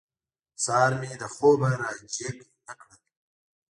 سهار 0.63 0.91
مې 0.99 1.11
له 1.21 1.27
خوبه 1.35 1.69
را 1.79 1.91
جېګ 2.13 2.37
نه 2.65 2.73
کړل. 2.79 2.93